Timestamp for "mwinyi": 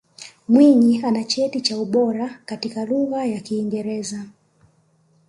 0.49-1.01